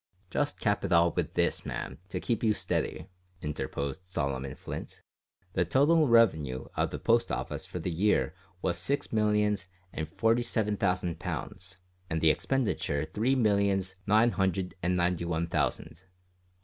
[0.31, 3.05] "Just cap it all with this, ma'am, to keep you steady,"
[3.39, 5.03] interposed Solomon Flint;
[5.53, 8.33] "the total revenue of the Post Office for the year
[8.63, 11.77] was six millions and forty seven thousand pounds;
[12.09, 16.03] and the expenditure three millions nine hundred and ninety one thousand.